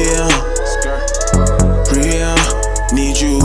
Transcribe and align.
Real, 0.00 0.32
real, 1.92 2.34
need 2.96 3.20
you, 3.20 3.36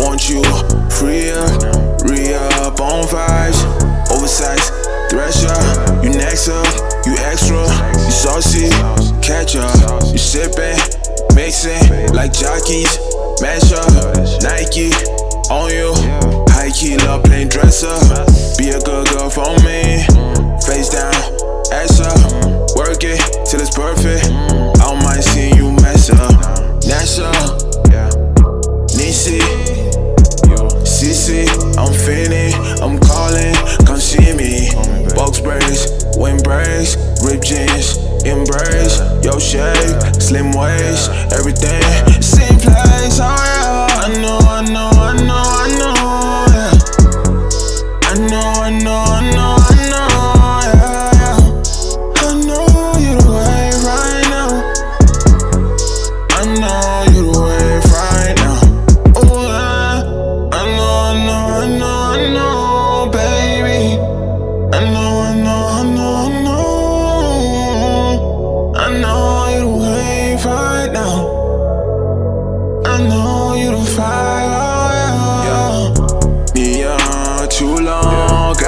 want 0.00 0.30
you, 0.30 0.40
free 0.88 1.28
up, 1.28 1.60
re 2.08 2.32
up 2.32 2.80
on 2.80 3.04
vibes, 3.04 3.60
oversized, 4.10 4.72
thresher, 5.10 5.52
you 6.02 6.08
next 6.16 6.48
up, 6.48 6.64
you 7.04 7.12
extra, 7.18 7.60
you 8.00 8.10
saucy, 8.10 8.70
catch 9.20 9.56
up, 9.56 9.76
you 10.08 10.16
sippin', 10.16 10.80
mixing 11.34 12.14
like 12.14 12.32
jockeys, 12.32 12.96
match 13.42 13.70
up, 13.70 14.16
Nike, 14.40 14.96
on 15.52 15.68
you, 15.68 15.92
high 16.48 16.70
key, 16.70 16.96
love 16.96 17.24
plain 17.24 17.48
dress 17.48 17.84
up, 17.84 18.26
be 18.56 18.70
a 18.70 18.80
good 18.80 19.06
girl 19.08 19.28
for 19.28 19.52
me, 19.60 20.00
face 20.64 20.88
down, 20.88 21.12
ass 21.74 22.00
up, 22.00 22.74
work 22.74 23.04
it 23.04 23.20
till 23.44 23.60
it's 23.60 23.76
perfect. 23.76 24.49
Nasha, 27.10 27.32
Nisi, 28.94 29.40
CC, 30.86 31.48
I'm 31.76 31.92
feeling, 31.92 32.54
I'm 32.80 33.00
calling, 33.00 33.52
come 33.84 33.98
see 33.98 34.32
me. 34.36 34.70
Box 35.16 35.40
braids, 35.40 35.90
wind 36.16 36.44
braids, 36.44 36.96
rib 37.24 37.42
jeans, 37.42 37.96
embrace, 38.24 39.00
your 39.24 39.40
shape, 39.40 40.22
slim 40.22 40.52
waist, 40.52 41.10
everything. 41.32 41.82
Same 42.22 42.60
place, 42.60 42.99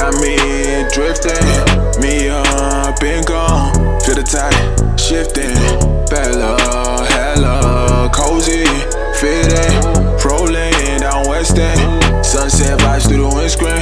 got 0.03 0.20
me 0.20 0.36
drifting. 0.91 1.47
Me 2.03 2.28
up 2.28 3.00
and 3.03 3.25
gone, 3.25 3.72
feel 4.00 4.17
the 4.17 4.25
tide 4.25 4.98
shifting. 4.98 5.55
Bella, 6.11 6.56
hella 7.06 8.11
cozy, 8.12 8.64
fitting. 9.20 9.92
Rolling 10.25 11.00
down 11.00 11.28
West 11.28 11.56
End, 11.56 12.25
sunset 12.25 12.80
vibes 12.80 13.06
through 13.06 13.28
the 13.28 13.34
windscreen. 13.36 13.82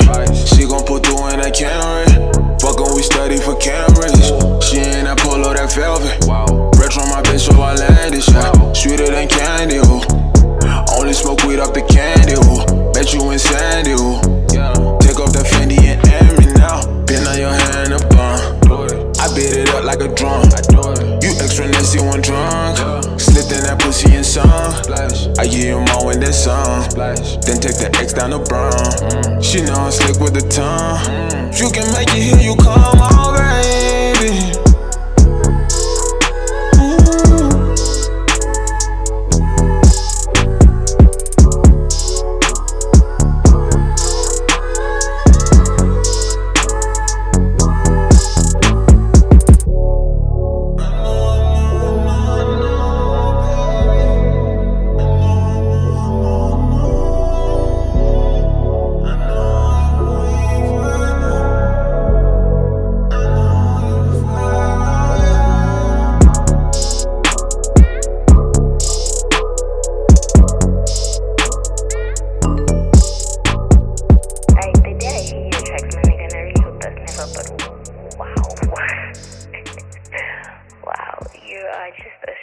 I 25.38 25.46
give 25.46 25.64
you 25.64 25.80
more 25.80 26.06
when 26.06 26.20
that 26.20 26.34
song. 26.34 26.86
Then 26.94 27.60
take 27.60 27.78
the 27.78 27.90
X 27.98 28.12
down 28.12 28.30
the 28.30 28.38
brown. 28.38 28.72
Mm. 28.72 29.42
She 29.42 29.62
know 29.62 29.74
I'm 29.74 29.90
slick 29.90 30.20
with 30.20 30.34
the 30.34 30.46
tongue. 30.48 31.00
Mm. 31.06 31.58
You 31.58 31.70
can 31.70 31.90
make 31.92 32.08
it 32.14 32.22
here, 32.22 32.38
you 32.38 32.54
come 32.56 32.69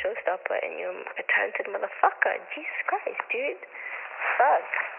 showstopper 0.08 0.56
and 0.64 0.80
you're 0.80 0.92
a 0.92 1.24
talented 1.36 1.68
motherfucker. 1.68 2.40
Jesus 2.56 2.80
Christ, 2.88 3.20
dude. 3.32 3.60
Fuck. 4.38 4.97